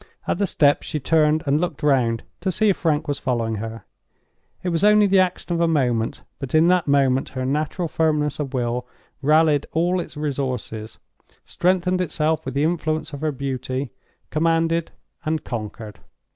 At 0.25 0.39
the 0.39 0.47
steps, 0.47 0.87
she 0.87 0.99
turned 0.99 1.43
and 1.45 1.61
looked 1.61 1.83
round 1.83 2.23
to 2.39 2.51
see 2.51 2.69
if 2.69 2.77
Frank 2.77 3.07
was 3.07 3.19
following 3.19 3.57
her. 3.57 3.85
It 4.63 4.69
was 4.69 4.83
only 4.83 5.05
the 5.05 5.19
action 5.19 5.53
of 5.53 5.61
a 5.61 5.67
moment; 5.67 6.23
but 6.39 6.55
in 6.55 6.69
that 6.69 6.87
moment 6.87 7.29
her 7.29 7.45
natural 7.45 7.87
firmness 7.87 8.39
of 8.39 8.51
will 8.51 8.87
rallied 9.21 9.67
all 9.73 9.99
its 9.99 10.17
resources—strengthened 10.17 12.01
itself 12.01 12.45
with 12.45 12.55
the 12.55 12.63
influence 12.63 13.13
of 13.13 13.21
her 13.21 13.31
beauty 13.31 13.91
—commanded—and 14.31 15.43
conquered. 15.43 15.99